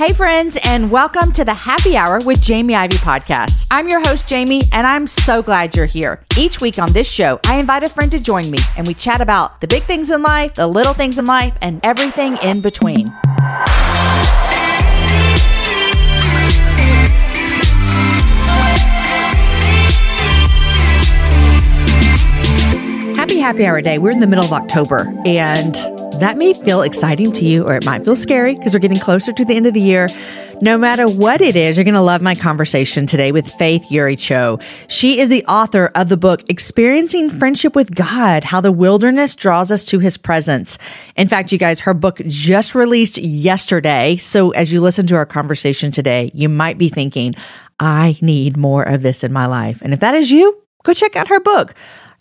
[0.00, 3.66] Hey, friends, and welcome to the Happy Hour with Jamie Ivey podcast.
[3.70, 6.24] I'm your host, Jamie, and I'm so glad you're here.
[6.38, 9.20] Each week on this show, I invite a friend to join me, and we chat
[9.20, 13.08] about the big things in life, the little things in life, and everything in between.
[23.18, 23.98] Happy Happy Hour Day.
[23.98, 25.76] We're in the middle of October, and
[26.20, 29.32] that may feel exciting to you, or it might feel scary because we're getting closer
[29.32, 30.08] to the end of the year.
[30.62, 34.18] No matter what it is, you're going to love my conversation today with Faith Eury
[34.18, 34.58] Cho.
[34.88, 39.72] She is the author of the book, Experiencing Friendship with God How the Wilderness Draws
[39.72, 40.76] Us to His Presence.
[41.16, 44.16] In fact, you guys, her book just released yesterday.
[44.16, 47.34] So as you listen to our conversation today, you might be thinking,
[47.78, 49.80] I need more of this in my life.
[49.80, 51.74] And if that is you, go check out her book.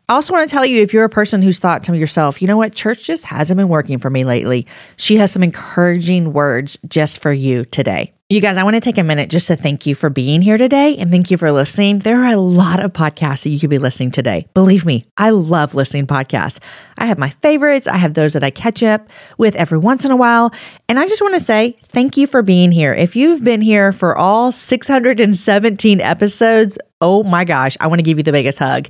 [0.10, 2.48] I also want to tell you if you're a person who's thought to yourself, you
[2.48, 4.66] know what, church just hasn't been working for me lately,
[4.98, 8.12] she has some encouraging words just for you today.
[8.28, 10.58] You guys, I want to take a minute just to thank you for being here
[10.58, 12.00] today and thank you for listening.
[12.00, 14.48] There are a lot of podcasts that you could be listening today.
[14.56, 16.60] Believe me, I love listening podcasts.
[16.98, 20.12] I have my favorites, I have those that I catch up with every once in
[20.12, 20.52] a while.
[20.88, 22.96] And I just want to say thank you for being here.
[22.96, 28.18] If you've been here for all 617 episodes, oh my gosh, I want to give
[28.18, 28.90] you the biggest hug.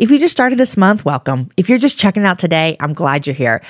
[0.00, 1.50] If you just started this month, welcome.
[1.58, 3.60] If you're just checking out today, I'm glad you're here.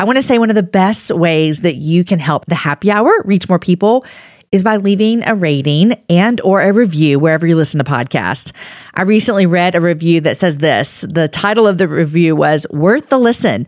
[0.00, 2.90] I want to say one of the best ways that you can help the happy
[2.90, 4.04] hour reach more people
[4.50, 8.50] is by leaving a rating and or a review wherever you listen to podcasts.
[8.94, 11.02] I recently read a review that says this.
[11.08, 13.64] The title of the review was Worth the Listen.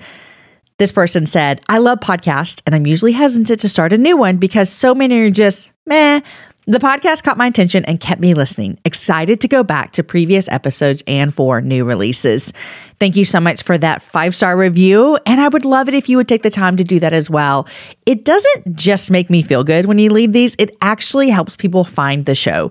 [0.78, 4.38] This person said, I love podcasts and I'm usually hesitant to start a new one
[4.38, 6.20] because so many are just meh.
[6.68, 10.50] The podcast caught my attention and kept me listening, excited to go back to previous
[10.50, 12.52] episodes and for new releases.
[13.00, 15.18] Thank you so much for that five star review.
[15.24, 17.30] And I would love it if you would take the time to do that as
[17.30, 17.66] well.
[18.04, 21.84] It doesn't just make me feel good when you leave these, it actually helps people
[21.84, 22.70] find the show.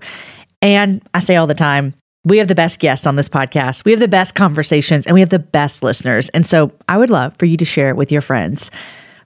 [0.61, 3.84] And I say all the time, we have the best guests on this podcast.
[3.84, 6.30] We have the best conversations and we have the best listeners.
[6.30, 8.70] And so I would love for you to share it with your friends.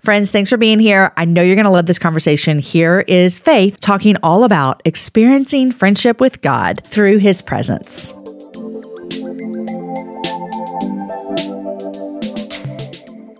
[0.01, 1.13] Friends, thanks for being here.
[1.15, 2.57] I know you're going to love this conversation.
[2.57, 8.11] Here is Faith talking all about experiencing friendship with God through his presence.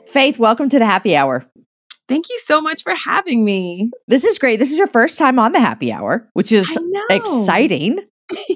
[0.06, 1.44] Faith, welcome to the happy hour.
[2.08, 3.90] Thank you so much for having me.
[4.08, 4.58] This is great.
[4.58, 6.78] This is your first time on the happy hour, which is
[7.10, 8.02] exciting.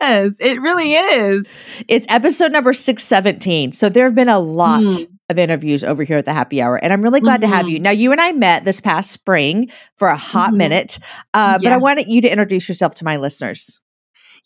[0.00, 1.46] yes, it really is.
[1.86, 3.72] It's episode number 617.
[3.72, 5.11] So there have been a lot mm.
[5.32, 7.50] Of interviews over here at the happy hour, and I'm really glad mm-hmm.
[7.50, 7.76] to have you.
[7.76, 7.84] Mm-hmm.
[7.84, 10.58] Now, you and I met this past spring for a hot mm-hmm.
[10.58, 10.98] minute,
[11.32, 11.70] uh, yeah.
[11.70, 13.80] but I wanted you to introduce yourself to my listeners.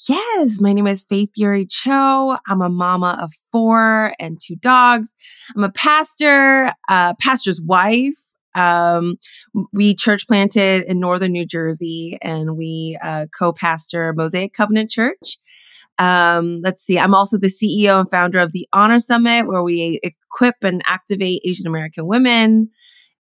[0.08, 2.36] Yes, my name is Faith Eury Cho.
[2.46, 5.14] I'm a mama of four and two dogs.
[5.56, 8.14] I'm a pastor, uh, pastor's wife.
[8.54, 9.16] Um,
[9.72, 15.38] we church planted in northern New Jersey, and we uh, co-pastor Mosaic Covenant Church.
[15.98, 16.98] Um, let's see.
[16.98, 20.00] I'm also the CEO and founder of the Honor Summit, where we
[20.36, 22.70] equip and activate Asian American women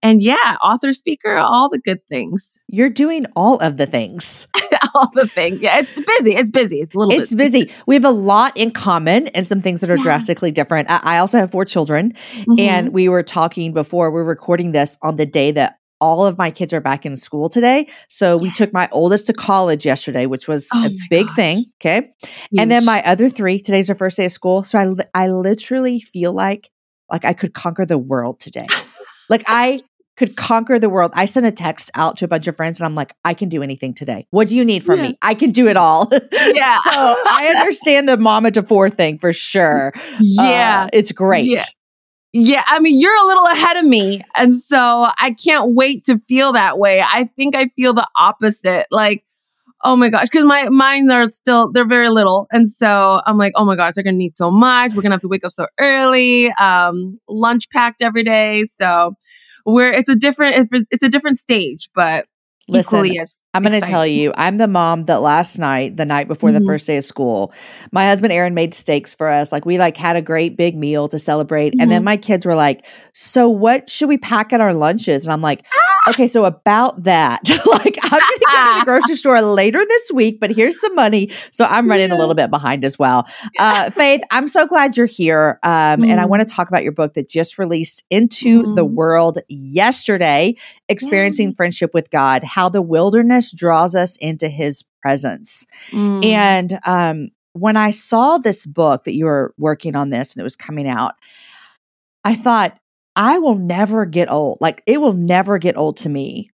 [0.05, 2.59] and yeah, author, speaker, all the good things.
[2.67, 4.47] You're doing all of the things.
[4.93, 5.59] all the things.
[5.61, 6.35] Yeah, it's busy.
[6.35, 6.81] It's busy.
[6.81, 7.71] It's a little It's busy.
[7.87, 10.03] We have a lot in common and some things that are yeah.
[10.03, 10.91] drastically different.
[10.91, 12.13] I, I, also have four children.
[12.33, 12.59] Mm-hmm.
[12.59, 16.51] And we were talking before, we're recording this on the day that all of my
[16.51, 17.87] kids are back in school today.
[18.07, 21.35] So we took my oldest to college yesterday, which was oh a big gosh.
[21.35, 21.65] thing.
[21.81, 22.11] Okay.
[22.21, 22.59] Huge.
[22.59, 24.63] And then my other three, today's our first day of school.
[24.63, 26.69] So I, I literally feel like,
[27.11, 28.67] like I could conquer the world today.
[29.29, 29.81] like I
[30.17, 31.11] could conquer the world.
[31.13, 33.49] I sent a text out to a bunch of friends and I'm like, I can
[33.49, 34.27] do anything today.
[34.31, 35.09] What do you need from yeah.
[35.09, 35.17] me?
[35.21, 36.11] I can do it all.
[36.31, 36.79] Yeah.
[36.83, 39.93] so I understand the mama to four thing for sure.
[40.19, 40.83] Yeah.
[40.83, 41.49] Uh, it's great.
[41.49, 41.63] Yeah.
[42.33, 42.63] yeah.
[42.67, 44.21] I mean, you're a little ahead of me.
[44.37, 44.77] And so
[45.19, 47.01] I can't wait to feel that way.
[47.01, 48.87] I think I feel the opposite.
[48.91, 49.23] Like,
[49.83, 53.53] oh my gosh, because my mine are still they're very little, and so I'm like,
[53.55, 54.93] oh my gosh, they're gonna need so much.
[54.93, 56.51] We're gonna have to wake up so early.
[56.53, 59.15] Um, lunch packed every day, so
[59.63, 62.27] where it's a different it's a different stage, but
[62.67, 63.05] Listen,
[63.53, 66.59] I'm going to tell you, I'm the mom that last night, the night before mm-hmm.
[66.59, 67.53] the first day of school,
[67.91, 69.51] my husband Aaron made steaks for us.
[69.51, 71.81] Like we like had a great big meal to celebrate, mm-hmm.
[71.81, 72.05] and then mm-hmm.
[72.05, 72.83] my kids were like,
[73.13, 75.84] "So what should we pack at our lunches?" And I'm like, ah!
[76.07, 80.11] "Okay, so about that, like I'm going to go to the grocery store later this
[80.13, 82.17] week, but here's some money, so I'm running yeah.
[82.17, 86.03] a little bit behind as well." Uh, Faith, I'm so glad you're here, um, mm-hmm.
[86.03, 86.31] and I mm-hmm.
[86.31, 88.95] want to talk about your book that just released into the mm-hmm.
[88.95, 90.55] world yesterday,
[90.89, 95.65] experiencing friendship with God how the wilderness draws us into his presence.
[95.91, 96.25] Mm.
[96.25, 100.43] And um, when I saw this book that you were working on this and it
[100.43, 101.13] was coming out,
[102.23, 102.77] I thought,
[103.15, 104.57] I will never get old.
[104.61, 106.49] Like it will never get old to me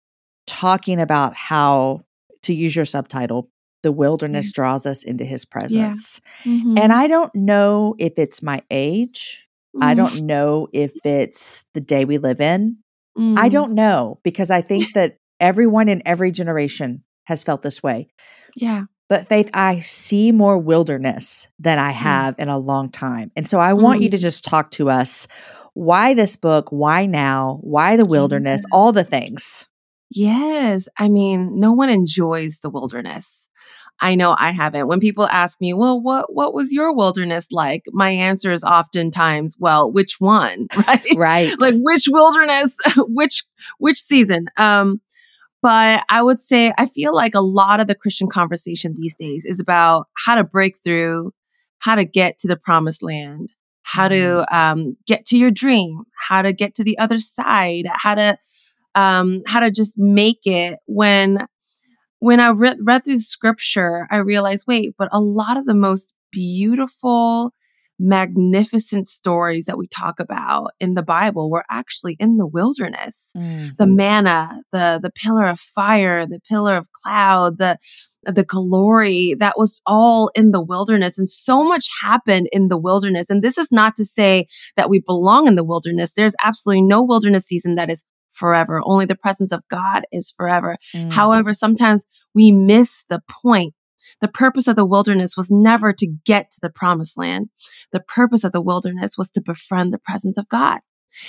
[0.47, 2.05] talking about how,
[2.43, 3.51] to use your subtitle,
[3.83, 4.63] the wilderness mm-hmm.
[4.63, 6.21] draws us into his presence.
[6.45, 6.53] Yeah.
[6.53, 6.79] Mm-hmm.
[6.79, 9.49] And I don't know if it's my age.
[9.75, 9.85] Mm-hmm.
[9.85, 12.79] I don't know if it's the day we live in.
[13.17, 13.49] I mm-hmm.
[13.49, 18.09] don't know because I think that everyone in every generation has felt this way.
[18.57, 18.85] Yeah.
[19.09, 21.97] But Faith, I see more wilderness than I mm.
[21.97, 23.31] have in a long time.
[23.37, 24.21] And so I want you to mm.
[24.21, 25.27] just talk to us
[25.75, 29.69] why this book, why now, why the wilderness, all the things.
[30.11, 30.89] Yes.
[30.99, 33.49] I mean, no one enjoys the wilderness.
[34.01, 34.87] I know I haven't.
[34.87, 39.57] When people ask me, "Well, what what was your wilderness like?" My answer is oftentimes,
[39.59, 41.17] "Well, which one?" Right?
[41.17, 41.61] Right.
[41.61, 43.45] like which wilderness, which
[43.79, 44.47] which season?
[44.57, 45.01] Um
[45.63, 49.45] but I would say I feel like a lot of the Christian conversation these days
[49.45, 51.33] is about how to break through,
[51.79, 53.53] how to get to the promised land,
[53.83, 54.55] how to mm-hmm.
[54.55, 58.39] um, get to your dream, how to get to the other side, how to
[58.95, 61.47] um, how to just make it when
[62.21, 66.13] when I re- read through scripture, I realized, wait, but a lot of the most
[66.33, 67.53] beautiful,
[67.99, 73.31] magnificent stories that we talk about in the Bible were actually in the wilderness.
[73.37, 73.71] Mm-hmm.
[73.79, 77.79] The manna, the the pillar of fire, the pillar of cloud, the
[78.25, 83.31] the glory that was all in the wilderness and so much happened in the wilderness
[83.31, 84.45] and this is not to say
[84.77, 88.05] that we belong in the wilderness there's absolutely no wilderness season that is
[88.39, 88.81] forever.
[88.85, 90.79] Only the presence of God is forever.
[90.95, 91.13] Mm.
[91.13, 93.75] However, sometimes we miss the point.
[94.21, 97.51] The purpose of the wilderness was never to get to the promised land.
[97.93, 100.81] The purpose of the wilderness was to befriend the presence of God.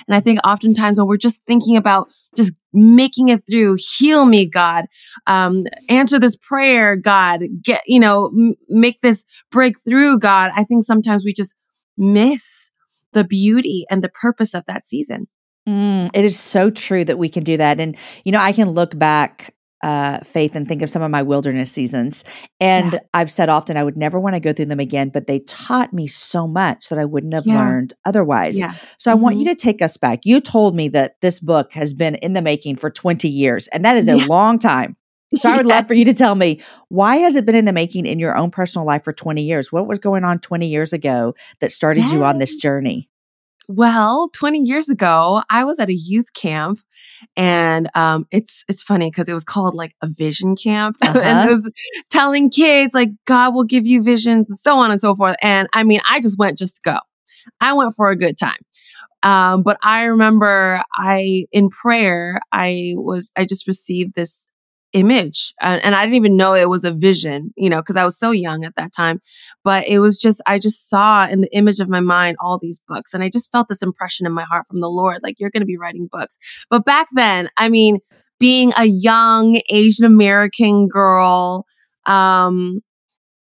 [0.07, 4.45] And I think oftentimes when we're just thinking about just making it through, heal me,
[4.45, 4.85] God,
[5.27, 10.51] um, answer this prayer, God, get, you know, m- make this breakthrough, God.
[10.55, 11.55] I think sometimes we just
[11.97, 12.69] miss
[13.13, 15.27] the beauty and the purpose of that season.
[15.67, 17.79] Mm, it is so true that we can do that.
[17.79, 19.53] And, you know, I can look back,
[19.83, 22.25] uh, Faith, and think of some of my wilderness seasons.
[22.59, 22.99] And yeah.
[23.13, 25.93] I've said often I would never want to go through them again, but they taught
[25.93, 27.59] me so much that I wouldn't have yeah.
[27.59, 28.57] learned otherwise.
[28.57, 28.73] Yeah.
[28.97, 29.19] So mm-hmm.
[29.19, 29.53] I want you mm-hmm.
[29.53, 30.25] to take us back.
[30.25, 33.85] You told me that this book has been in the making for 20 years, and
[33.85, 34.95] that is a long time.
[35.37, 37.73] So I would love for you to tell me why has it been in the
[37.73, 39.71] making in your own personal life for 20 years?
[39.71, 43.09] What was going on 20 years ago that started you on this journey?
[43.71, 46.80] Well, 20 years ago, I was at a youth camp
[47.38, 51.19] and um, it's it's funny because it was called like a vision camp uh-huh.
[51.24, 51.69] and it was
[52.10, 55.36] telling kids like God will give you visions and so on and so forth.
[55.44, 56.98] And I mean, I just went just to go.
[57.62, 58.57] I went for a good time.
[59.21, 64.48] Um, but I remember I in prayer, I was I just received this
[64.94, 68.18] image and, i didn't even know it was a vision you know because i was
[68.18, 69.21] so young at that time
[69.63, 72.81] but it was just i just saw in the image of my mind all these
[72.88, 75.51] books and i just felt this impression in my heart from the lord like you're
[75.51, 76.38] going to be writing books.
[76.69, 78.00] But back then i mean
[78.39, 81.65] being a young asian american girl
[82.06, 82.81] um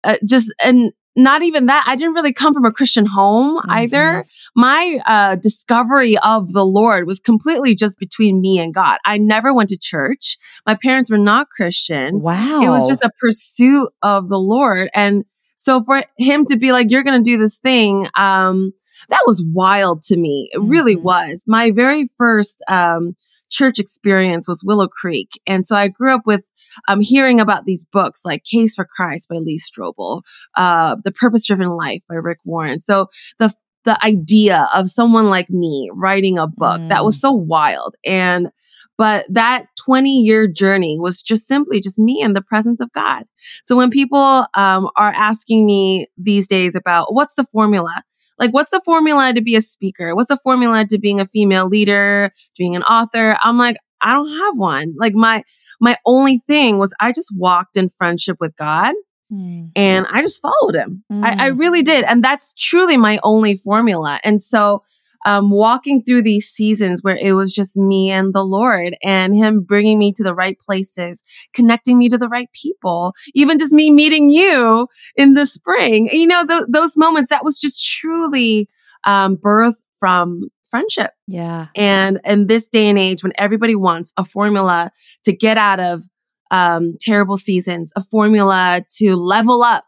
[0.04, 3.72] uh, just and not even that i didn't really come from a christian home mm-hmm.
[3.72, 4.26] either
[4.56, 8.98] my uh, discovery of the lord was completely just between me and god.
[9.06, 10.38] I never went to church.
[10.66, 12.22] My parents were not christian.
[12.22, 14.90] Wow it was just a pursuit of the lord.
[14.94, 15.26] And
[15.56, 18.74] so for him to be like you're gonna do this thing um
[19.10, 20.50] that was wild to me.
[20.54, 20.70] It mm-hmm.
[20.70, 21.44] really was.
[21.48, 23.16] My very first um
[23.52, 26.44] church experience was willow creek and so i grew up with
[26.88, 30.22] um, hearing about these books like Case for Christ by Lee Strobel,
[30.56, 32.80] uh, The Purpose Driven Life by Rick Warren.
[32.80, 33.08] So
[33.40, 33.54] the
[33.84, 36.90] the idea of someone like me writing a book mm.
[36.90, 37.22] that was mm.
[37.22, 38.50] so wild and
[38.98, 43.24] but that 20 year journey was just simply just me in the presence of god
[43.64, 48.04] so when people um, are asking me these days about what's the formula
[48.42, 51.68] like what's the formula to be a speaker what's the formula to being a female
[51.68, 55.42] leader being an author i'm like i don't have one like my
[55.82, 58.94] my only thing was I just walked in friendship with God
[59.34, 59.70] mm.
[59.76, 61.04] and I just followed him.
[61.12, 61.26] Mm.
[61.26, 61.58] I, I, hmm.
[61.58, 62.06] really did.
[62.06, 64.20] And that's truly my only formula.
[64.24, 64.84] And so,
[65.26, 69.62] um, walking through these seasons where it was just me and the Lord and Him
[69.62, 71.24] bringing me to the right places,
[71.54, 76.28] connecting me to the right people, even just me meeting you in the spring, you
[76.28, 78.68] know, th- those moments that was just truly
[79.04, 81.12] um, birth from friendship.
[81.28, 81.68] Yeah.
[81.76, 84.92] And in this day and age, when everybody wants a formula
[85.26, 86.04] to get out of
[86.50, 89.86] um, terrible seasons, a formula to level up,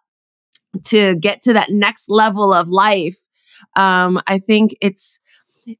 [0.85, 3.17] to get to that next level of life,
[3.75, 5.19] um, I think it's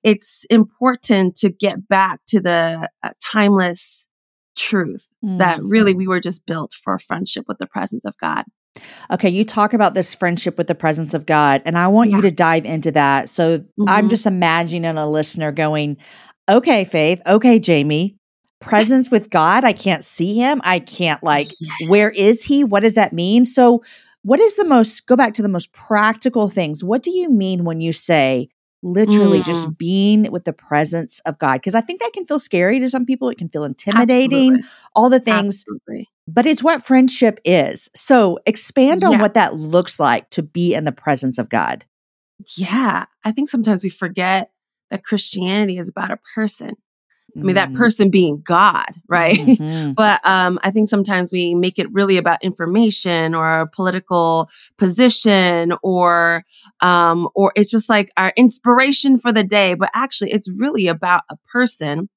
[0.03, 4.07] it's important to get back to the uh, timeless
[4.55, 5.39] truth mm.
[5.39, 8.45] that really we were just built for a friendship with the presence of God.
[9.11, 12.17] Okay, you talk about this friendship with the presence of God, and I want yeah.
[12.17, 13.29] you to dive into that.
[13.29, 13.85] So mm-hmm.
[13.87, 15.97] I'm just imagining a listener going,
[16.49, 18.17] okay, Faith, okay, Jamie,
[18.59, 19.63] presence with God.
[19.63, 20.59] I can't see him.
[20.63, 21.89] I can't like yes.
[21.89, 22.63] where is he?
[22.63, 23.45] What does that mean?
[23.45, 23.83] So
[24.23, 26.83] what is the most go back to the most practical things.
[26.83, 28.49] What do you mean when you say
[28.83, 29.45] literally mm.
[29.45, 31.55] just being with the presence of God?
[31.55, 33.29] Because I think that can feel scary to some people.
[33.29, 34.69] It can feel intimidating, Absolutely.
[34.95, 35.65] all the things.
[35.67, 36.09] Absolutely.
[36.27, 37.89] But it's what friendship is.
[37.95, 41.85] So expand on what that looks like to be in the presence of God.
[42.55, 43.05] Yeah.
[43.23, 44.51] I think sometimes we forget
[44.89, 46.75] that Christianity is about a person.
[47.35, 47.77] I mean, that mm.
[47.77, 49.37] person being God, right?
[49.63, 49.91] Mm-hmm.
[49.93, 55.73] but um, I think sometimes we make it really about information or a political position
[55.83, 56.43] or
[56.81, 59.73] um, or it's just like our inspiration for the day.
[59.73, 62.09] But actually, it's really about a person.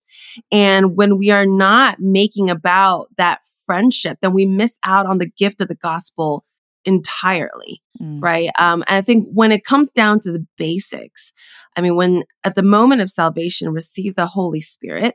[0.50, 5.26] And when we are not making about that friendship, then we miss out on the
[5.26, 6.44] gift of the gospel
[6.86, 8.22] entirely, mm.
[8.22, 8.50] right?
[8.58, 11.32] Um, and I think when it comes down to the basics,
[11.76, 15.14] I mean, when at the moment of salvation, receive the Holy Spirit,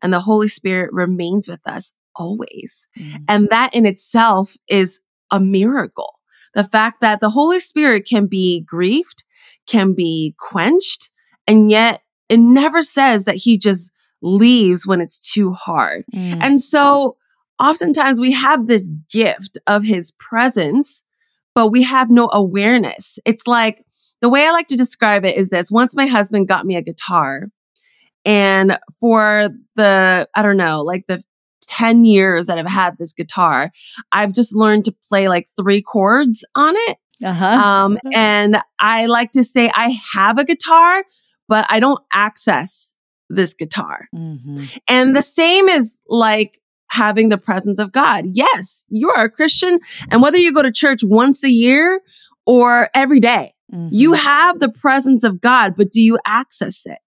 [0.00, 2.86] and the Holy Spirit remains with us always.
[2.98, 3.24] Mm.
[3.28, 5.00] And that in itself is
[5.30, 6.14] a miracle.
[6.54, 9.24] The fact that the Holy Spirit can be grieved,
[9.66, 11.10] can be quenched,
[11.46, 13.90] and yet it never says that he just
[14.22, 16.04] leaves when it's too hard.
[16.14, 16.38] Mm.
[16.40, 17.16] And so
[17.60, 21.04] oftentimes we have this gift of his presence,
[21.54, 23.18] but we have no awareness.
[23.24, 23.84] It's like
[24.20, 26.82] the way I like to describe it is this once my husband got me a
[26.82, 27.48] guitar,
[28.24, 31.22] and for the, I don't know, like the
[31.68, 33.70] 10 years that I've had this guitar,
[34.12, 36.98] I've just learned to play like three chords on it.
[37.24, 37.46] Uh-huh.
[37.46, 41.04] Um, and I like to say I have a guitar,
[41.48, 42.94] but I don't access
[43.28, 44.08] this guitar.
[44.14, 44.64] Mm-hmm.
[44.88, 46.60] And the same is like
[46.90, 48.24] having the presence of God.
[48.32, 49.80] Yes, you are a Christian.
[50.10, 52.00] And whether you go to church once a year
[52.46, 53.88] or every day, mm-hmm.
[53.90, 56.98] you have the presence of God, but do you access it?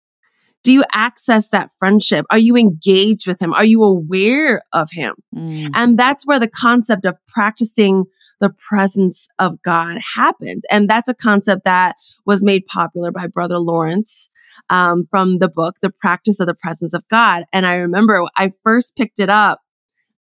[0.63, 2.25] Do you access that friendship?
[2.29, 3.53] Are you engaged with him?
[3.53, 5.15] Are you aware of him?
[5.35, 5.71] Mm.
[5.73, 8.05] And that's where the concept of practicing
[8.39, 10.63] the presence of God happens.
[10.69, 14.29] And that's a concept that was made popular by Brother Lawrence
[14.69, 17.43] um, from the book, The Practice of the Presence of God.
[17.53, 19.61] And I remember I first picked it up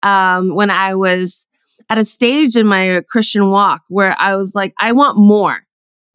[0.02, 1.46] um, when I was
[1.88, 5.60] at a stage in my Christian walk where I was like, I want more.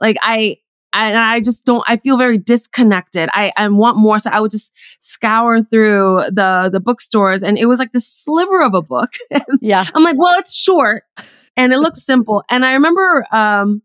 [0.04, 0.58] Like I,
[0.96, 1.84] and I just don't.
[1.88, 3.28] I feel very disconnected.
[3.34, 7.66] I, I want more, so I would just scour through the the bookstores, and it
[7.66, 9.14] was like this sliver of a book.
[9.62, 11.04] yeah, I'm like, well, it's short
[11.56, 12.44] and it looks simple.
[12.50, 13.82] And I remember um,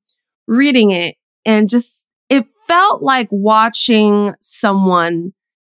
[0.46, 5.32] reading it, and just it felt like watching someone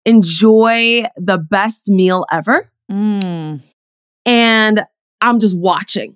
[0.05, 2.71] enjoy the best meal ever.
[2.91, 3.61] Mm.
[4.25, 4.81] And
[5.21, 6.15] I'm just watching.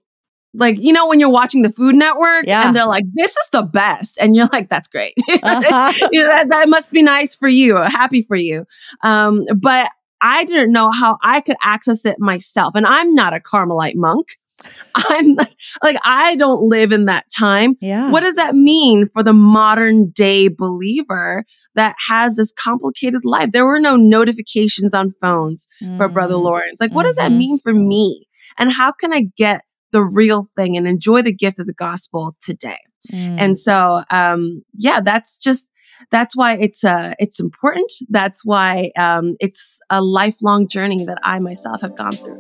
[0.54, 2.68] Like, you know, when you're watching the Food Network yeah.
[2.68, 4.18] and they're like, this is the best.
[4.20, 5.16] And you're like, that's great.
[5.44, 6.08] Uh-huh.
[6.12, 8.66] you know, that, that, must be nice for you, happy for you.
[9.02, 9.90] Um, but
[10.22, 12.76] I didn't know how I could access it myself.
[12.76, 14.38] And I'm not a Carmelite monk.
[14.96, 17.76] I'm like, like, I don't live in that time.
[17.82, 18.12] Yeah.
[18.12, 21.46] What does that mean for the modern day believer
[21.76, 23.52] that has this complicated life?
[23.52, 25.98] There were no notifications on phones mm.
[25.98, 26.44] for Brother mm.
[26.44, 26.80] Lawrence.
[26.80, 27.08] Like, what mm-hmm.
[27.10, 27.40] does that mm-hmm.
[27.40, 28.28] mean for me?
[28.58, 29.64] And how can I get
[29.94, 32.80] the real thing and enjoy the gift of the gospel today.
[33.12, 33.40] Mm.
[33.40, 35.70] And so, um, yeah, that's just
[36.12, 37.92] that's why it's uh it's important.
[38.10, 42.38] That's why um, it's a lifelong journey that I myself have gone through.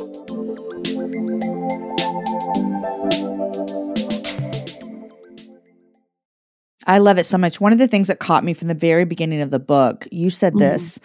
[6.86, 7.62] I love it so much.
[7.62, 10.30] One of the things that caught me from the very beginning of the book, you
[10.30, 10.60] said mm-hmm.
[10.60, 11.00] this.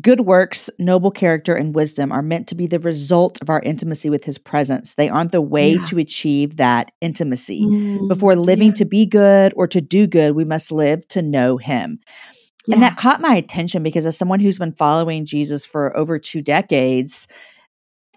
[0.00, 4.10] Good works, noble character, and wisdom are meant to be the result of our intimacy
[4.10, 4.94] with his presence.
[4.94, 5.84] They aren't the way yeah.
[5.84, 7.64] to achieve that intimacy.
[7.64, 8.74] Mm, Before living yeah.
[8.74, 12.00] to be good or to do good, we must live to know him.
[12.66, 12.74] Yeah.
[12.74, 16.42] And that caught my attention because, as someone who's been following Jesus for over two
[16.42, 17.28] decades,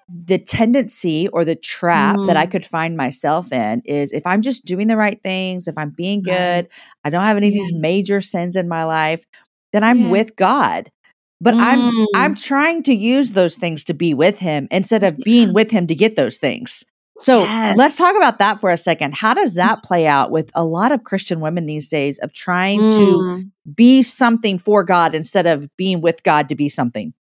[0.09, 2.25] the tendency or the trap mm.
[2.27, 2.51] that I mm.
[2.51, 6.23] could find myself in is if I'm just doing the right things, if I'm being
[6.23, 6.69] good,
[7.03, 9.25] I don't have any of these major sins in my life,
[9.73, 10.89] then I'm with God
[11.39, 11.61] but mm.
[11.61, 12.43] i'm i'm mm.
[12.43, 15.23] trying to use those things to be with him instead of yeah.
[15.23, 16.83] being with him to get those things
[17.19, 17.75] so yes.
[17.75, 20.91] let's talk about that for a second how does that play out with a lot
[20.91, 22.97] of christian women these days of trying mm.
[22.97, 27.13] to be something for god instead of being with god to be something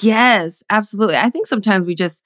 [0.00, 2.22] yes absolutely i think sometimes we just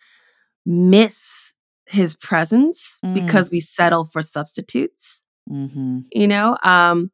[0.65, 1.55] miss
[1.87, 3.15] his presence mm.
[3.15, 6.01] because we settle for substitutes mm-hmm.
[6.13, 7.11] you know um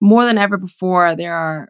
[0.00, 1.68] more than ever before there are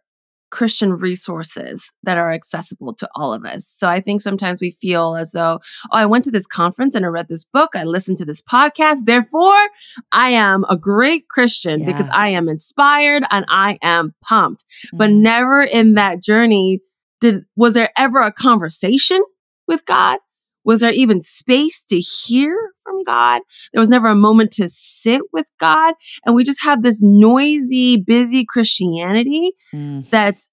[0.50, 3.75] Christian resources that are accessible to all of us.
[3.76, 5.61] So I think sometimes we feel as though,
[5.93, 8.43] oh, I went to this conference and I read this book, I listened to this
[8.43, 9.69] podcast, therefore
[10.12, 11.87] I am a great Christian yeah.
[11.87, 14.64] because I am inspired and I am pumped.
[14.64, 14.97] Mm-hmm.
[14.99, 16.81] But never in that journey
[17.21, 19.23] did was there ever a conversation
[19.67, 20.19] with God?
[20.65, 23.43] Was there even space to hear from God?
[23.73, 25.95] There was never a moment to sit with God.
[26.27, 30.09] And we just have this noisy, busy Christianity Mm.
[30.11, 30.50] that's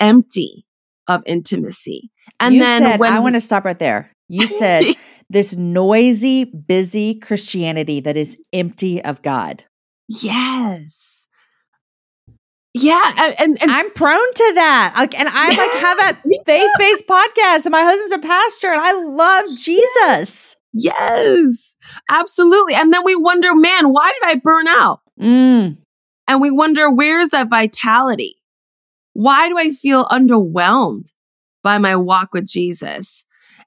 [0.00, 0.66] empty
[1.06, 2.10] of intimacy.
[2.40, 4.10] And you then said, when I want to stop right there.
[4.28, 4.84] You said
[5.30, 9.64] this noisy, busy Christianity that is empty of God.
[10.06, 11.17] yes.
[12.74, 13.32] Yeah.
[13.38, 14.94] And, and, I'm prone to that.
[14.96, 18.80] Like, and I like have a faith based podcast, and my husband's a pastor, and
[18.80, 20.56] I love Jesus.
[20.72, 21.76] yes,
[22.10, 22.74] absolutely.
[22.74, 25.00] And then we wonder, man, why did I burn out?
[25.20, 25.78] Mm.
[26.28, 28.36] And we wonder, where's that vitality?
[29.14, 31.12] Why do I feel underwhelmed
[31.64, 33.24] by my walk with Jesus?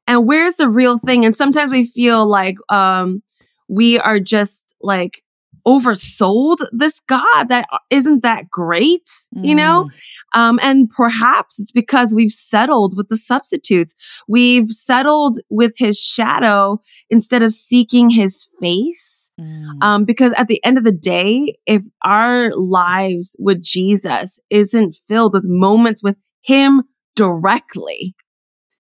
[0.07, 1.25] And where's the real thing?
[1.25, 3.23] And sometimes we feel like um,
[3.67, 5.23] we are just like
[5.67, 9.89] oversold this God that isn't that great, you know?
[10.33, 13.95] Um, and perhaps it's because we've settled with the substitutes.
[14.27, 19.31] We've settled with his shadow instead of seeking his face.
[19.39, 19.81] Mm.
[19.81, 25.33] Um, because at the end of the day, if our lives with Jesus isn't filled
[25.33, 26.83] with moments with him
[27.15, 28.13] directly,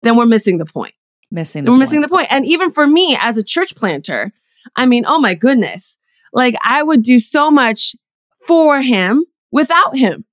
[0.03, 0.95] then we're missing the point.
[1.31, 1.81] missing the we're point.
[1.81, 2.33] missing the point.
[2.33, 4.33] And even for me as a church planter,
[4.77, 5.98] I mean, oh my goodness,
[6.33, 7.95] like I would do so much
[8.47, 10.25] for him without him,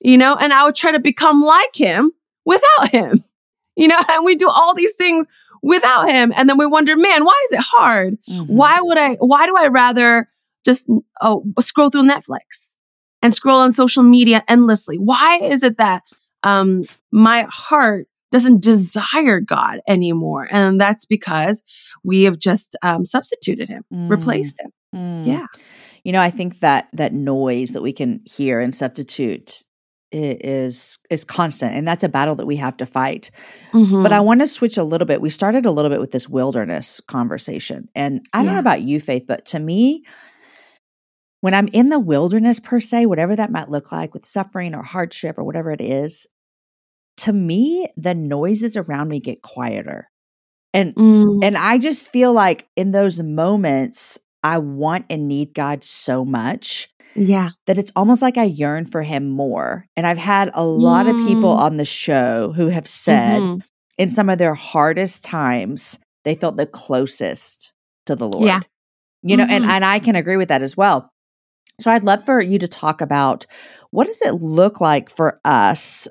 [0.00, 2.12] you know, and I would try to become like him
[2.44, 3.24] without him,
[3.76, 5.26] you know, and we do all these things
[5.62, 6.32] without him.
[6.36, 8.18] And then we wonder, man, why is it hard?
[8.28, 8.46] Mhm.
[8.48, 10.28] Why would I, why do I rather
[10.64, 10.86] just
[11.20, 12.70] oh, scroll through Netflix
[13.22, 14.96] and scroll on social media endlessly?
[14.96, 16.02] Why is it that
[16.42, 20.48] um, my heart doesn't desire God anymore?
[20.50, 21.62] And that's because
[22.04, 24.10] we have just um, substituted him, Mm.
[24.10, 24.70] replaced him.
[24.94, 25.26] Mm.
[25.26, 25.46] Yeah.
[26.04, 29.62] You know, I think that that noise that we can hear and substitute
[30.12, 33.30] is is constant, and that's a battle that we have to fight.
[33.72, 34.02] Mhm.
[34.02, 35.20] But I want to switch a little bit.
[35.20, 38.98] We started a little bit with this wilderness conversation, and I don't know about you,
[38.98, 40.02] Faith, but to me,
[41.42, 44.82] when I'm in the wilderness per se, whatever that might look like, with suffering or
[44.82, 46.26] hardship or whatever it is,
[47.20, 50.08] to me, the noises around me get quieter,
[50.74, 51.44] and Mm.
[51.44, 56.88] and I just feel like in those moments, I want and need God so much
[57.14, 57.50] yeah.
[57.66, 59.86] that it's almost like I yearn for him more.
[59.96, 61.60] And I've had a lot of people Mm.
[61.60, 63.62] on the show who have said Mhm.
[63.98, 67.72] in some of their hardest times, they felt the closest
[68.06, 68.46] to the Lord.
[68.46, 68.60] Yeah.
[69.22, 69.68] You know, and, Mhm.
[69.68, 71.10] and I can agree with that as well.
[71.80, 73.44] So I'd love for you to talk about
[73.90, 76.08] what does it look like for us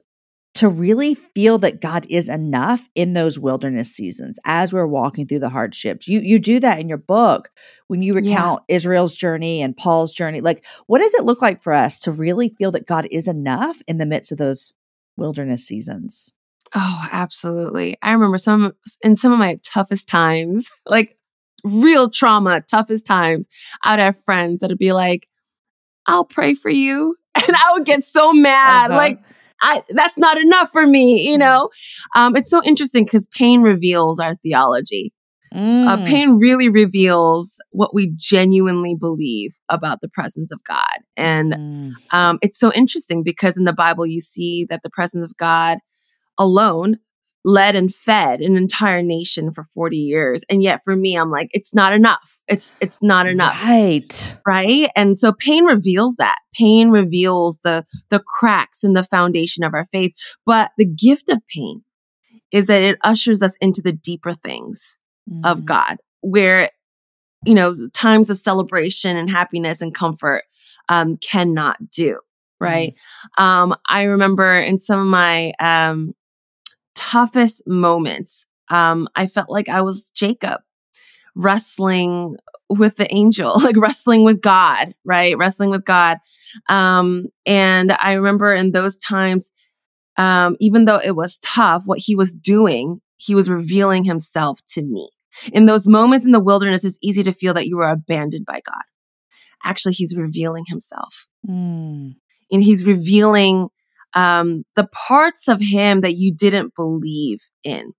[0.60, 5.40] to really feel that God is enough in those wilderness seasons as we're walking through
[5.40, 6.08] the hardships.
[6.08, 7.50] You you do that in your book
[7.88, 8.22] when you Yeah.
[8.22, 10.42] recount Israel's journey and Paul's journey.
[10.42, 13.82] Like what does it look like for us to really feel that God is enough
[13.88, 14.74] in the midst of those
[15.16, 16.34] wilderness seasons?
[16.76, 17.98] Oh, absolutely.
[18.02, 21.18] I remember some in some of my toughest times, like
[21.64, 23.48] real trauma, toughest times,
[23.84, 25.28] I'd have friends that'd be like,
[26.06, 27.16] I'll pray for you.
[27.48, 28.92] And I would get so mad.
[28.92, 28.98] Uh-huh.
[28.98, 29.20] Like,
[29.62, 31.40] I that's not enough for me, you Mhm.
[31.40, 31.70] know?
[32.16, 35.14] Um, it's so interesting because pain reveals our theology.
[35.88, 36.06] Uh, Mm.
[36.06, 41.00] pain really reveals what we genuinely believe about the presence of God.
[41.18, 41.94] And Mm.
[42.12, 45.80] um, it's so interesting because in the Bible, you see that the presence of God
[46.38, 46.98] alone
[47.46, 50.44] led and fed an entire nation for 40 years.
[50.50, 52.40] And yet for me, I'm like, it's not enough.
[52.48, 53.64] It's it's not enough.
[53.64, 54.38] Right.
[54.46, 54.90] Right.
[54.96, 56.38] And so pain reveals that.
[56.54, 60.14] Pain reveals the the cracks in the foundation of our faith.
[60.46, 61.82] But the gift of pain
[62.52, 64.98] is that it ushers us into the deeper things
[65.44, 65.66] of Mhm.
[65.66, 66.72] God, where
[67.46, 70.44] you know times of celebration and happiness and comfort
[70.90, 72.20] um, cannot do.
[72.60, 72.96] Right.
[73.38, 76.14] Um, I remember in some of my um,
[76.96, 80.62] toughest moments, um, I felt like I was Jacob
[81.36, 82.36] wrestling
[82.70, 85.38] with the angel, like wrestling with God, right?
[85.38, 86.18] Wrestling with God.
[86.68, 89.52] Um, and I remember in those times,
[90.18, 94.82] um, even though it was tough, what he was doing, he was revealing himself to
[94.82, 95.10] me.
[95.54, 98.62] In those moments in the wilderness, it's easy to feel that you are abandoned by
[98.66, 98.84] God.
[99.64, 102.16] Actually, he's revealing himself Mm.
[102.52, 103.70] and he's revealing
[104.14, 107.94] um, the parts of him that you didn't believe in.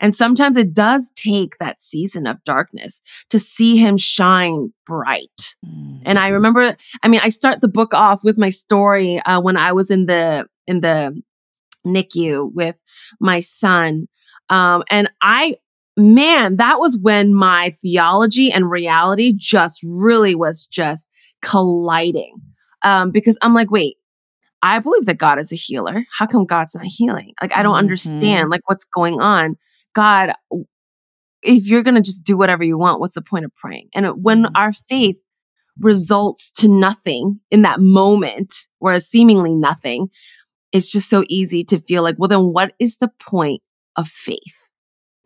[0.00, 5.54] And sometimes it does take that season of darkness to see him shine bright.
[5.64, 6.02] Mm.
[6.04, 9.56] And I remember, I mean, I start the book off with my story uh, when
[9.56, 11.20] I was in the in the
[11.86, 12.80] NICU with
[13.20, 14.08] my son,
[14.50, 15.54] um, and I,
[15.96, 21.08] man, that was when my theology and reality just really was just
[21.42, 22.34] colliding,
[22.82, 23.96] um, because I'm like, wait.
[24.62, 26.04] I believe that God is a healer.
[26.18, 27.32] How come God's not healing?
[27.40, 27.78] Like, I don't Mhm.
[27.78, 29.56] understand, like, what's going on.
[29.94, 30.32] God,
[31.42, 33.88] if you're going to just do whatever you want, what's the point of praying?
[33.94, 34.50] And when Mhm.
[34.54, 35.16] our faith
[35.78, 40.08] results to nothing in that moment, or seemingly nothing,
[40.72, 43.62] it's just so easy to feel like, well, then what is the point
[43.96, 44.68] of faith?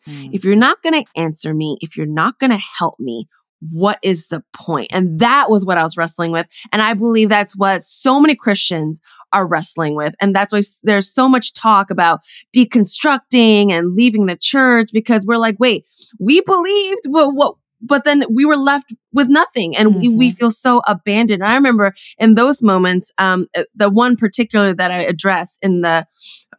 [0.08, 0.30] Mm.
[0.32, 3.26] If you're not going to answer me, if you're not going to help me,
[3.70, 4.88] what is the point?
[4.90, 6.46] And that was what I was wrestling with.
[6.72, 9.00] And I believe that's what so many Christians
[9.32, 10.14] are wrestling with.
[10.20, 12.20] And that's why there's so much talk about
[12.54, 15.86] deconstructing and leaving the church because we're like, wait,
[16.18, 17.54] we believed, but what?
[17.82, 20.36] But then we were left with nothing and we, we Mhm.
[20.36, 21.42] feel so abandoned.
[21.42, 25.80] And I remember in those moments, um, uh, the one particular that I address in
[25.80, 26.06] the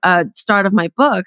[0.02, 1.26] uh, start of my book,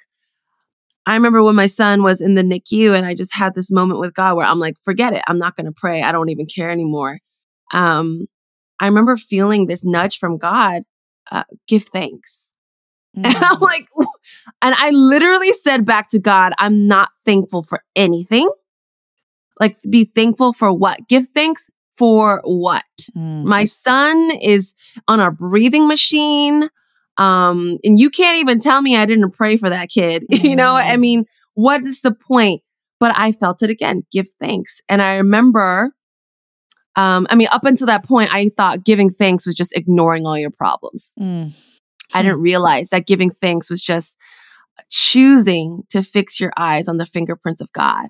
[1.06, 4.00] I remember when my son was in the NICU and I just had this moment
[4.00, 5.22] with God where I'm like, forget it.
[5.28, 6.02] I'm not going to pray.
[6.02, 7.20] I don't even care anymore.
[7.72, 8.26] Um,
[8.80, 10.82] I remember feeling this nudge from God,
[11.30, 12.48] uh, give thanks.
[13.24, 13.60] And I'm Mm.
[13.60, 13.86] like,
[14.60, 18.48] and I literally said back to God, I'm not thankful for anything.
[19.60, 20.98] Like, be thankful for what?
[21.08, 22.84] Give thanks for what?
[23.16, 23.44] Mm.
[23.44, 24.74] My son is
[25.06, 26.68] on a breathing machine.
[27.18, 30.24] Um, and you can't even tell me I didn't pray for that kid.
[30.30, 31.00] you know, I Mm.
[31.00, 32.62] mean, what is the point?
[32.98, 34.02] But I felt it again.
[34.10, 34.80] Give thanks.
[34.88, 35.92] And I remember,
[36.96, 40.38] um, I mean, up until that point, I thought giving thanks was just ignoring all
[40.38, 41.12] your problems.
[41.18, 41.52] Mm.
[42.12, 44.16] I didn't realize that giving thanks was just
[44.90, 48.06] choosing to fix your eyes on the fingerprints of God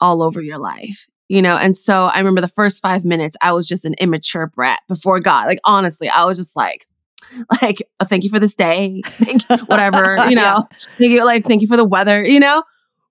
[0.00, 1.06] all over your life.
[1.28, 4.46] You know, and so I remember the first five minutes, I was just an immature
[4.46, 5.46] brat before God.
[5.46, 6.86] Like, honestly, I was just like,
[7.62, 9.02] like, oh, thank you for this day.
[9.04, 10.60] Thank you, whatever, you know, Yeah.
[10.98, 12.62] thank you, like, thank you for the weather, you know?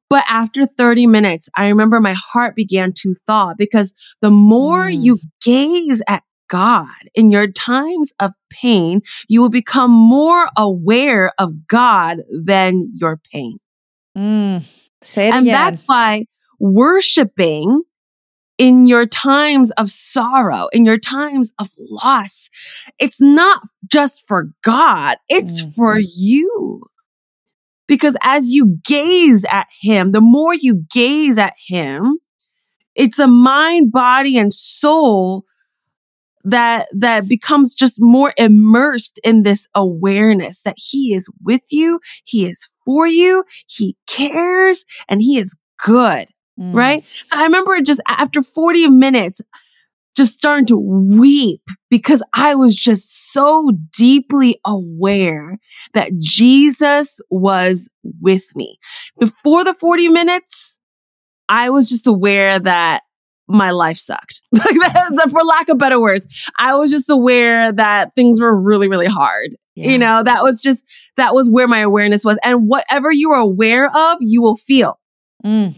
[0.10, 5.02] But after 30 minutes, I remember my heart began to thaw because the more Mm.
[5.02, 11.68] you gaze at God in your times of pain, you will become more aware of
[11.68, 13.58] God than your pain.
[14.16, 14.64] Mm.
[15.02, 15.52] Say it and again.
[15.54, 16.26] that's why
[16.60, 17.82] worshiping
[18.58, 22.50] in your times of sorrow, in your times of loss,
[23.00, 25.74] it's not just for God, it's Mm.
[25.76, 26.84] for you.
[27.88, 32.18] Because as you gaze at Him, the more you gaze at Him,
[32.96, 35.44] it's a mind, body, and soul
[36.46, 42.46] that that becomes just more immersed in this awareness that he is with you he
[42.46, 46.74] is for you he cares and he is good Mm.
[46.74, 49.42] right so i remember just after 40 minutes
[50.16, 55.58] just starting to weep because i was just so deeply aware
[55.94, 57.90] that jesus was
[58.22, 58.78] with me.
[59.20, 60.78] Before the 40 minutes
[61.50, 63.02] i was just aware that
[63.48, 64.42] my life sucked.
[64.52, 68.88] Like that, for lack of better words i was just aware that things were really
[68.88, 69.56] really hard.
[69.76, 69.90] Yeah.
[69.90, 70.84] you know that was just
[71.18, 72.38] that was where my awareness was.
[72.44, 75.00] And whatever you are aware of you will feel.
[75.46, 75.76] Mm.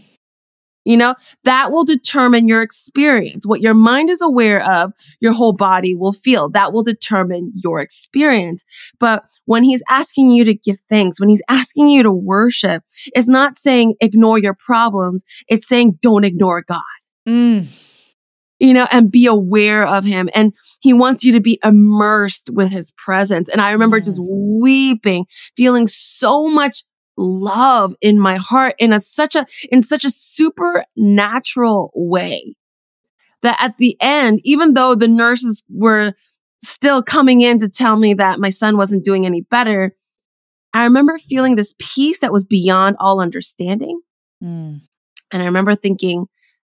[0.84, 1.14] You know,
[1.44, 3.46] that will determine your experience.
[3.46, 6.48] What your mind is aware of, your whole body will feel.
[6.48, 8.64] That will determine your experience.
[8.98, 12.82] But when he's asking you to give thanks, when he's asking you to worship,
[13.14, 15.24] it's not saying ignore your problems.
[15.46, 16.82] It's saying don't ignore God,
[17.28, 17.66] Mm.
[18.58, 20.28] you know, and be aware of him.
[20.34, 23.48] And he wants you to be immersed with his presence.
[23.48, 26.84] And I remember just weeping, feeling so much
[27.18, 32.54] love in my heart in a such a in such a supernatural way
[33.42, 36.12] that at the end even though the nurses were
[36.62, 39.94] still coming in to tell me that my son wasn't doing any better
[40.72, 44.00] i remember feeling this peace that was beyond all understanding
[44.42, 44.80] Mm.
[45.32, 46.26] and i remember thinking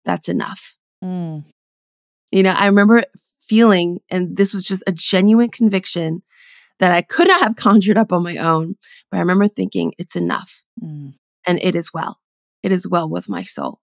[0.06, 1.44] that's enough Mm.
[2.30, 3.04] you know i remember
[3.42, 6.22] feeling and this was just a genuine conviction
[6.78, 8.76] that i could not have conjured up on my own
[9.10, 11.12] but i remember thinking it's enough Mm.
[11.44, 12.18] and it is well.
[12.62, 13.80] It is well with my soul.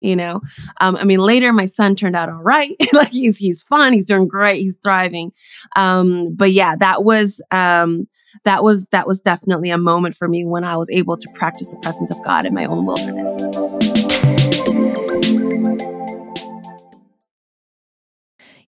[0.00, 0.42] You know,
[0.80, 2.76] um, I mean, later my son turned out all right.
[2.92, 3.92] like he's he's fine.
[3.92, 4.60] He's doing great.
[4.60, 5.32] He's thriving.
[5.74, 8.06] Um, but yeah, that was um,
[8.44, 11.70] that was that was definitely a moment for me when I was able to practice
[11.72, 13.75] the presence of God in my own wilderness.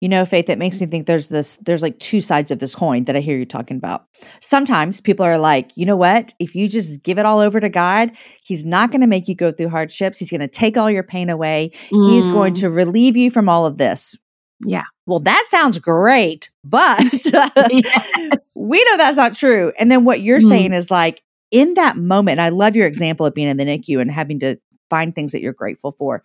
[0.00, 2.74] You know, Faith, it makes me think there's this, there's like two sides of this
[2.74, 4.04] coin that I hear you talking about.
[4.42, 6.34] Sometimes people are like, you know what?
[6.38, 8.12] If you just give it all over to God,
[8.44, 10.18] He's not going to make you go through hardships.
[10.18, 11.70] He's going to take all your pain away.
[11.98, 14.18] He's going Mm, to relieve you from all of this.
[14.60, 14.84] Yeah.
[15.06, 17.26] Well, that sounds great, but
[17.68, 18.02] Yes.
[18.54, 19.72] we know that's not true.
[19.78, 20.42] And then what you're Mhm.
[20.42, 24.00] saying is like, in that moment, I love your example of being in the NICU
[24.00, 24.56] and having to
[24.90, 26.22] find things that you're grateful for.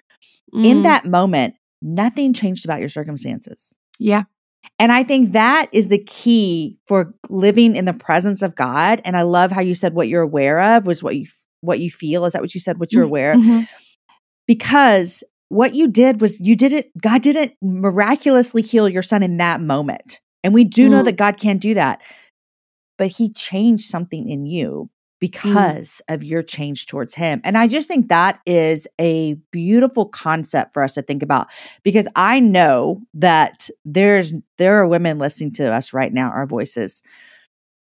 [0.63, 3.73] In Mm, that moment, nothing changed about your circumstances.
[3.99, 4.23] yeah.
[4.77, 9.01] And I think that is the key for living in the presence of God.
[9.05, 11.25] And I love how you said what you're aware of was what you
[11.61, 12.25] what you feel.
[12.25, 12.79] Is that what you said?
[12.79, 13.35] What you're aware?
[13.35, 13.67] Mhm.
[14.47, 19.61] Because what you did was you didn't, God didn't miraculously heal your son in that
[19.61, 20.19] moment.
[20.43, 21.05] And we do know Mm.
[21.05, 22.01] that God can't do that.
[22.97, 24.89] But he changed something in you
[25.21, 27.39] because of your change towards him.
[27.45, 31.47] And I just think that is a beautiful concept for us to think about
[31.83, 37.03] because I know that there's there are women listening to us right now our voices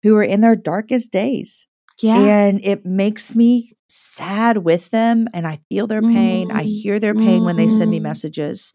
[0.03, 1.65] who are in their darkest days
[2.01, 2.17] Yeah.
[2.17, 6.51] and it makes me sad with them and I feel their pain.
[6.51, 6.81] I Mm.
[6.81, 8.03] hear their pain when they send me Mm.
[8.03, 8.73] messages.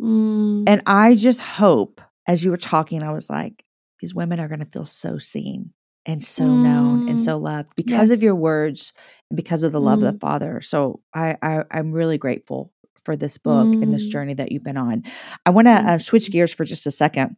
[0.00, 0.64] Mm.
[0.68, 3.64] And I just hope as you were talking I was like
[4.00, 5.72] these women are going to feel so seen
[6.06, 7.24] and so known and Mm.
[7.24, 8.92] so loved because of your words
[9.30, 10.12] and because of the love of Mm.
[10.14, 10.60] the Father.
[10.60, 12.72] So I, I I'm really grateful
[13.04, 14.10] for this book and this Mm.
[14.10, 15.04] journey that you've been on.
[15.46, 17.36] I want to uh, switch gears for just a second.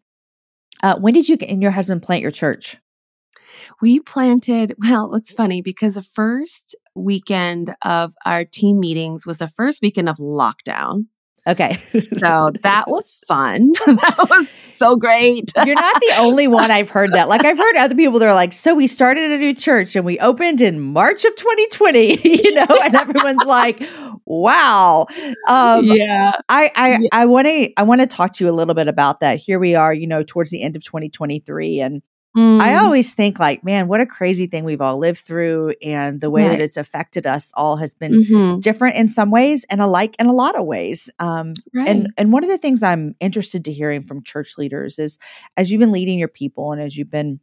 [0.82, 2.78] Uh, when did you and your husband plant your church?
[3.80, 9.52] We planted, well, it's funny because the first weekend of our team meetings was the
[9.56, 11.06] first weekend of lockdown.
[11.46, 11.78] Okay.
[12.18, 13.72] So that was fun.
[13.86, 15.50] that was so great.
[15.64, 17.28] You're not the only one I've heard that.
[17.28, 20.04] Like I've heard other people that are like, so we started a new church and
[20.04, 23.82] we opened in March of 2020, you know, and everyone's like,
[24.24, 25.06] wow.
[25.48, 26.32] Um, yeah.
[26.48, 27.08] I I Yeah.
[27.12, 29.38] I want to I want to talk to you a little bit about that.
[29.38, 32.02] Here we are, you know, towards the end of 2023 and
[32.36, 32.38] I
[32.72, 32.78] Mm.
[32.82, 36.48] always think like, man, what a crazy thing we've all lived through and the way
[36.48, 38.60] that it's affected us all has been Mhm.
[38.60, 41.10] different in some ways and alike in a lot of ways.
[41.18, 41.88] Um Right.
[41.88, 45.18] and and one of the things I'm interested to hearing from church leaders is
[45.56, 47.40] as you've been leading your people and as you've been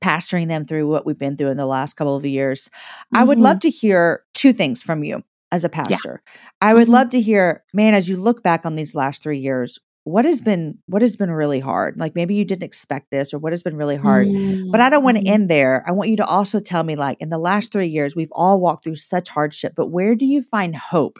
[0.00, 2.70] pastoring them through what we've been through in the last couple of years,
[3.14, 3.42] I would Mhm.
[3.42, 5.22] love to hear two things from you
[5.52, 6.22] as a pastor.
[6.60, 6.92] I would Mhm.
[6.92, 10.40] love to hear, man, as you look back on these last 3 years, what has
[10.42, 11.96] been what has been really hard?
[11.98, 14.28] Like maybe you didn't expect this or what has been really hard.
[14.70, 15.28] But I don't want to Mhm.
[15.34, 15.82] end there.
[15.86, 18.60] I want you to also tell me, like, in the last three years, we've all
[18.60, 21.18] walked through such hardship, but where do you find hope?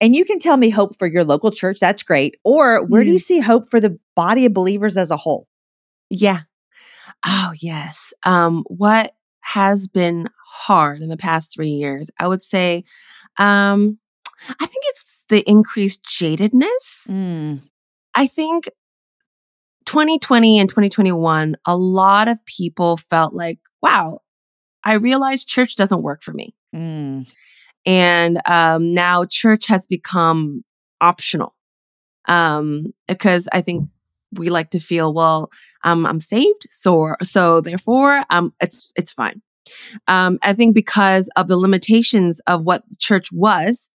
[0.00, 1.78] And you can tell me hope for your local church.
[1.80, 2.36] That's great.
[2.44, 3.22] Or where do you Mm.
[3.22, 5.46] see hope for the body of believers as a whole?
[6.10, 6.40] Yeah.
[7.26, 8.12] Oh, yes.
[8.24, 12.10] Um, what has been hard in the past three years?
[12.18, 12.84] I would say,
[13.38, 13.98] um,
[14.48, 17.08] I think it's the increased jadedness.
[17.08, 17.60] Mm,
[18.14, 18.68] I think
[19.86, 24.20] 2020 and 2021, a lot of people felt like, wow,
[24.84, 26.54] I realized church doesn't work for me.
[26.74, 27.30] mm,
[27.86, 30.64] And um, now church has become
[31.00, 31.54] optional
[32.26, 33.88] um, because I think
[34.32, 35.50] we like to feel, well,
[35.84, 39.42] um, I'm saved, so so therefore, um, it's it's fine.
[40.08, 43.88] Um, I think because of the limitations of what the church was,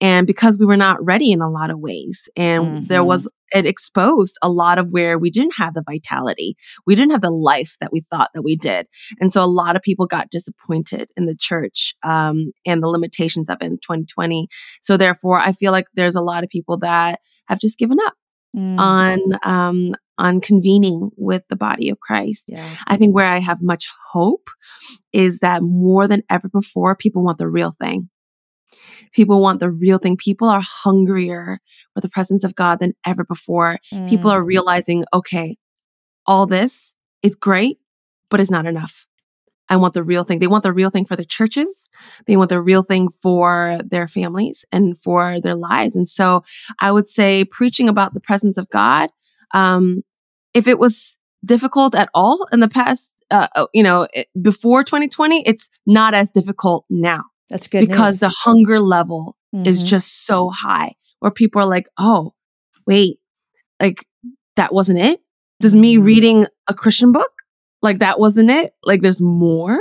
[0.00, 3.06] and because we were not ready in a lot of ways, and there Mhm.
[3.06, 6.54] was it exposed a lot of where we didn't have the vitality,
[6.86, 8.86] we didn't have the life that we thought that we did,
[9.20, 13.48] and so a lot of people got disappointed in the church um, and the limitations
[13.48, 14.48] of it in 2020.
[14.82, 18.14] So therefore, I feel like there's a lot of people that have just given up
[18.56, 18.78] mm.
[18.78, 22.44] on um, on convening with the body of Christ.
[22.48, 22.68] yeah.
[22.86, 24.50] I think where I have much hope
[25.12, 28.10] is that more than ever before, people want the real thing.
[29.12, 30.16] People want the real thing.
[30.16, 31.60] People are hungrier
[31.94, 33.78] for the presence of God than ever before.
[34.06, 35.56] People Mm, are realizing, okay,
[36.26, 37.78] all this is great,
[38.30, 39.06] but it's not enough.
[39.68, 40.40] I want the real thing.
[40.40, 41.88] They want the real thing for their churches.
[42.26, 45.94] They want the real thing for their families and for their lives.
[45.94, 46.42] And so
[46.80, 49.10] I would say preaching about the presence of God,
[49.54, 50.02] um,
[50.54, 54.08] if it was difficult at all in the past, uh, uh, you know,
[54.42, 58.20] before 2020, it's not as difficult now that's good because news.
[58.20, 59.86] the hunger level is Mhm.
[59.88, 62.32] just so high where people are like, oh,
[62.86, 63.18] wait,
[63.80, 64.06] like
[64.56, 65.20] that wasn't it?
[65.60, 66.04] Does me Mhm.
[66.04, 67.30] reading a Christian book,
[67.82, 68.72] like that wasn't it?
[68.84, 69.78] Like there's more?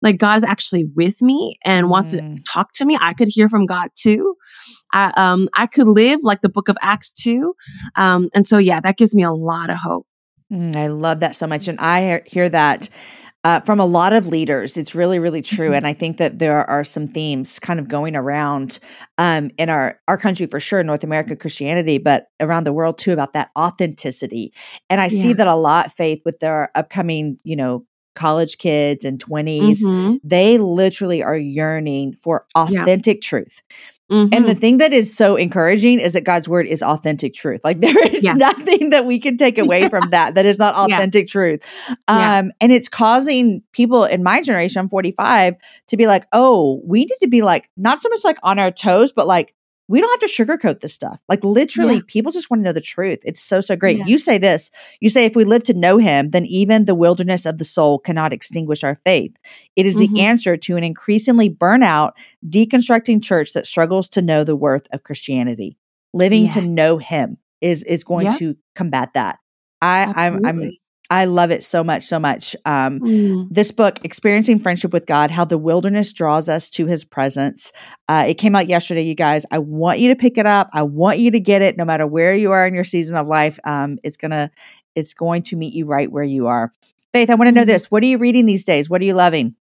[0.00, 2.38] Like God is actually with me and wants to Mm.
[2.50, 2.96] talk to me.
[3.00, 4.34] I could hear from God too.
[4.92, 7.54] I um I could live like the book of Acts too.
[7.96, 10.06] Um and so yeah, that gives me a lot of hope.
[10.52, 11.68] Mm, I love that so much.
[11.68, 12.88] And I hear that
[13.44, 14.76] uh, from a lot of leaders.
[14.76, 15.70] It's really, really true.
[15.70, 15.76] Mhm.
[15.78, 18.78] And I think that there are some themes kind of going around
[19.18, 23.12] um, in our, our country for sure, North America Christianity, but around the world too
[23.12, 24.52] about that authenticity.
[24.88, 29.18] And I see that a lot, Faith, with their upcoming, you know, college kids and
[29.18, 29.82] 20s.
[29.84, 30.20] Mhm.
[30.22, 32.82] They literally are yearning for Yeah.
[32.82, 33.22] authentic
[34.10, 34.32] truth.
[34.32, 34.60] And the Mhm.
[34.60, 37.60] thing that is so encouraging is that God's word is authentic truth.
[37.64, 38.34] Like there is Yeah.
[38.34, 40.96] nothing that we can take away from that that is not Yeah.
[40.96, 41.62] authentic truth.
[42.08, 42.38] Yeah.
[42.38, 45.54] Um, and it's causing people in my generation, I'm 45,
[45.88, 48.70] to be like, oh, we need to be like, not so much like on our
[48.70, 49.54] toes, but like,
[49.92, 51.22] we don't have to sugarcoat this stuff.
[51.28, 52.00] Like literally, Yeah.
[52.08, 53.18] people just want to know the truth.
[53.24, 53.98] It's so, so great.
[53.98, 54.06] Yeah.
[54.06, 57.44] You say this, you say, if we live to know him, then even the wilderness
[57.44, 59.36] of the soul cannot extinguish our faith.
[59.76, 60.14] It is Mhm.
[60.14, 62.12] the answer to an increasingly burnout,
[62.48, 65.76] deconstructing church that struggles to know the worth of Christianity.
[66.14, 69.38] Living to know him is is going to combat that.
[69.82, 70.70] I, I'm I'm.
[71.12, 72.56] I love it so much, so much.
[72.64, 73.48] Um, Mm.
[73.50, 77.70] this book, Experiencing Friendship with God, How the Wilderness Draws Us to His Presence.
[78.08, 79.44] Uh, it came out yesterday, you guys.
[79.50, 80.70] I want you to pick it up.
[80.72, 83.26] I want you to get it no matter where you are in your season of
[83.26, 83.58] life.
[83.64, 84.50] Um, it's gonna
[84.94, 86.72] it's going to meet you right where you are.
[87.12, 87.66] Faith, I want to know Mhm.
[87.66, 87.90] this.
[87.90, 88.88] What are you reading these days?
[88.90, 89.54] What are you loving?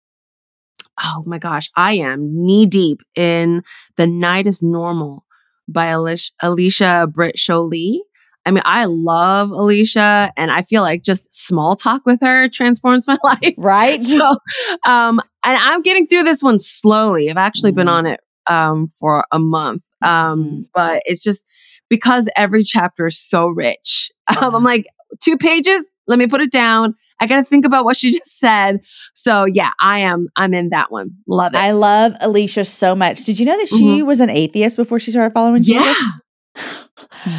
[1.04, 3.64] Oh my gosh, I am knee deep in
[3.98, 5.26] The Night is Normal
[5.68, 8.00] by Alicia, Alicia Britt Chole.
[8.46, 13.06] I mean, I love Alicia, and I feel like just small talk with her transforms
[13.08, 13.54] my life.
[13.58, 14.02] Right?
[14.02, 14.26] So,
[14.86, 17.30] um, and I'm getting through this one slowly.
[17.30, 17.92] I've actually been Mhm.
[17.92, 19.84] on it um for a month.
[20.02, 20.66] Um, Mhm.
[20.74, 21.46] but it's just
[21.90, 24.10] because every chapter is so rich.
[24.42, 24.86] Um, I'm like,
[25.22, 26.96] two pages, let me put it down.
[27.20, 28.80] I gotta think about what she just said.
[29.14, 31.12] So yeah, I am I'm in that one.
[31.28, 31.58] Love it.
[31.58, 33.24] I love Alicia so much.
[33.26, 35.84] Did you know that she was an atheist before she started following Yeah.
[35.84, 36.14] Jesus?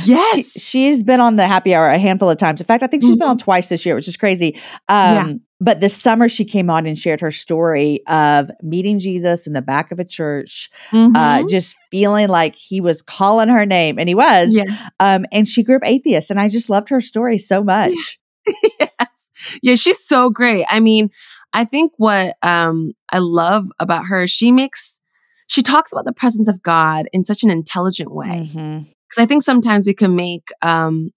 [0.04, 0.52] Yes.
[0.52, 2.60] She, she's been on the happy hour a handful of times.
[2.60, 4.54] In fact, I think she's been on twice this year, which is crazy.
[4.88, 5.32] Um, Yeah.
[5.64, 9.62] But this summer, she came on and shared her story of meeting Jesus in the
[9.62, 11.48] back of a church, uh, Mhm.
[11.48, 14.52] just feeling like he was calling her name, and he was.
[14.52, 14.64] yeah.
[14.98, 18.18] Um, and she grew up atheist, and I just loved her story so much.
[18.80, 19.30] yes.
[19.62, 20.66] Yeah, she's so great.
[20.68, 21.10] I mean,
[21.52, 24.98] I think what um I love about her, she makes
[25.46, 28.50] she talks about the presence of God in such an intelligent way.
[28.52, 28.86] Mhm.
[29.12, 31.10] Because I think sometimes we can make um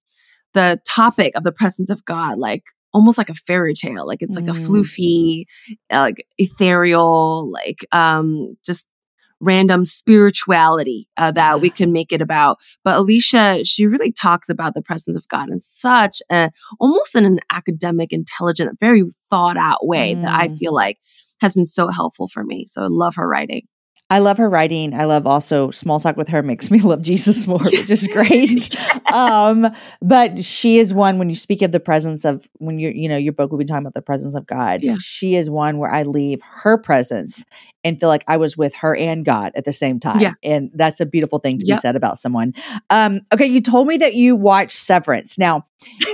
[0.54, 4.08] the topic of the presence of God like almost like a fairy tale.
[4.08, 4.66] Like it's like a Mm.
[4.66, 5.46] floofy,
[5.92, 8.88] uh, like ethereal, like um just
[9.42, 12.58] random spirituality uh, that we can make it about.
[12.84, 17.26] But Alicia, she really talks about the presence of God in such a almost in
[17.26, 20.58] an academic, intelligent, very thought out way that I Mm.
[20.58, 21.00] feel like
[21.42, 22.66] has been so helpful for me.
[22.68, 23.68] So I love her writing.
[24.12, 24.94] I love her writing.
[24.94, 28.70] I love also small talk with her makes me love Jesus more, which is great.
[29.14, 29.68] um,
[30.02, 33.18] but she is one when you speak of the presence of when you're, you know,
[33.18, 34.84] your book will be talking about the presence of God.
[34.84, 34.96] Yeah.
[35.00, 37.46] She is one where I leave her presence
[37.84, 40.20] and feel like I was with her and God at the same time.
[40.20, 40.34] Yeah.
[40.44, 42.54] And that's a beautiful thing to be said about someone.
[42.92, 45.40] Um, okay, you told me that you watched Severance.
[45.40, 45.66] Now,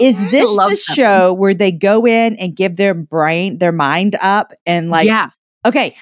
[0.02, 0.84] is this the Severance.
[0.84, 5.30] show where they go in and give their brain, their mind up and like yeah.
[5.66, 5.96] okay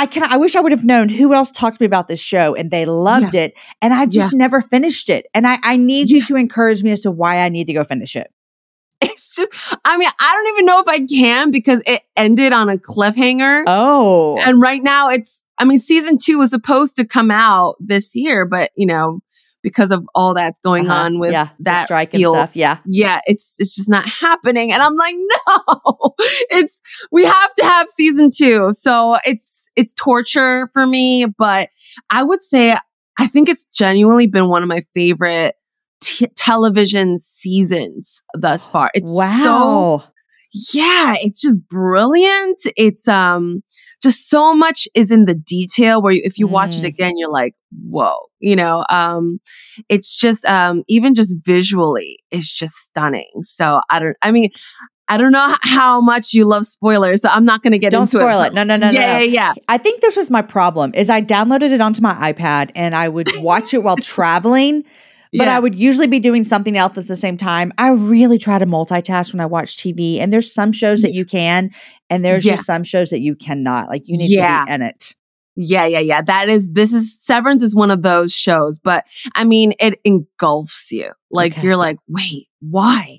[0.00, 2.20] i can i wish i would have known who else talked to me about this
[2.20, 6.10] show and they loved it and i've just never finished it and i i need
[6.10, 8.32] you to encourage me as to why i need to go finish it
[9.02, 9.50] It's just,
[9.84, 13.64] I mean, I don't even know if I can because it ended on a cliffhanger.
[13.66, 18.14] oh and right now it's, I mean, season two was supposed to come out this
[18.14, 19.20] year, but you know,
[19.62, 21.04] because of all that's going Uh-huh.
[21.04, 24.06] on with yeah the that strike field, and stuff yeah yeah, it's it's just not
[24.08, 24.72] happening.
[24.72, 25.14] And I'm like,
[25.48, 26.14] no,
[26.50, 28.70] it's we have to have season two.
[28.72, 31.68] So it's it's torture for me, but
[32.10, 32.76] I would say
[33.18, 35.54] I think it's genuinely been one of my favorite
[36.02, 38.90] t- television seasons thus far.
[38.94, 40.02] It's wow.
[40.02, 40.04] so
[40.72, 42.58] yeah, it's just brilliant.
[42.76, 43.62] It's um
[44.02, 46.88] just so much is in the detail where you, if you watch it Mm.
[46.88, 47.54] again, you're like,
[47.86, 48.82] whoa, you know.
[48.90, 49.40] Um,
[49.88, 53.30] it's just um even just visually, it's just stunning.
[53.42, 54.16] So I don't.
[54.22, 54.50] I mean.
[55.10, 57.90] I don't know how much you love spoilers, so I'm not going to get it.
[57.90, 58.54] don't into spoil it.
[58.54, 59.18] no no no yeah, no, no.
[59.18, 59.52] yeah, yeah.
[59.68, 63.08] I think this was my problem is I downloaded it onto my iPad and I
[63.08, 64.82] would watch it while traveling,
[65.32, 65.56] but yeah.
[65.56, 67.72] I would usually be doing something else at the same time.
[67.76, 71.24] I really try to multitask when I watch TV, and there's some shows that you
[71.24, 71.70] can,
[72.08, 72.52] and there's Yeah.
[72.52, 73.88] just some shows that you cannot.
[73.88, 74.60] Like you need Yeah.
[74.60, 75.14] to be in it.
[75.56, 76.22] Yeah, yeah, yeah.
[76.22, 80.90] That is this is Severance is one of those shows, but I mean it engulfs
[80.92, 81.10] you.
[81.30, 81.62] Like Okay.
[81.62, 83.18] you're like, wait, why?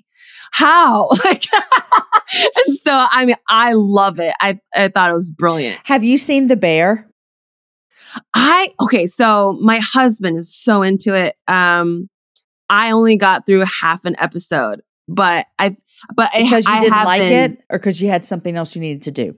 [0.52, 1.10] How?
[1.26, 1.44] Like
[2.82, 4.34] so I mean I love it.
[4.40, 5.78] I I thought it was brilliant.
[5.84, 7.08] Have you seen The Bear?
[8.34, 11.36] I okay, so my husband is so into it.
[11.48, 12.10] Um
[12.70, 15.76] I only got through half an episode, but I
[16.16, 18.82] but I- Because you didn't like been- it, or because you had something else you
[18.82, 19.36] needed to do?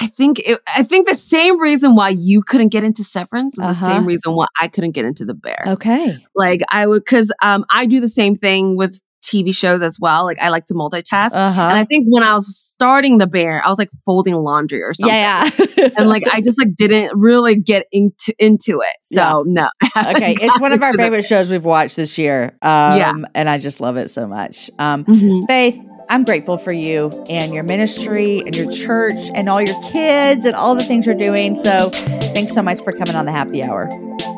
[0.00, 3.58] I think it, I think the same reason why you couldn't get into Severance is
[3.64, 3.86] the Uh-huh.
[3.86, 5.64] same reason why I couldn't get into The Bear.
[5.68, 6.18] Okay.
[6.34, 10.24] Like I would, because um, I do the same thing with TV shows as well.
[10.24, 11.62] Like I like to multitask, Uh huh.
[11.62, 14.94] and I think when I was starting the bear, I was like folding laundry or
[14.94, 15.14] something.
[15.14, 15.88] Yeah, yeah.
[15.96, 18.96] And like I just like didn't really get into into it.
[19.02, 19.68] So no.
[19.96, 22.56] Okay, it's one of our favorite shows we've watched this year.
[22.62, 23.12] Um, Yeah.
[23.34, 24.70] and I just love it so much.
[24.78, 25.04] Um.
[25.04, 25.46] Mhm.
[25.46, 30.44] Faith, I'm grateful for you and your ministry and your church and all your kids
[30.44, 31.56] and all the things you're doing.
[31.56, 31.88] So,
[32.34, 33.88] thanks so much for coming on the happy hour.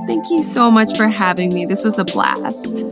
[0.06, 1.66] Thank you so much for having me.
[1.66, 2.84] This was a blast.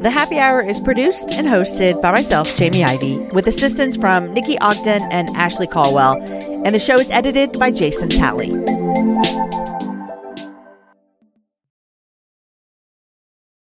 [0.00, 4.58] The Happy Hour is produced and hosted by myself, Jamie Ivey, with assistance from Nikki
[4.60, 6.16] Ogden and Ashley Caldwell,
[6.64, 8.48] and the show is edited by Jason Talley.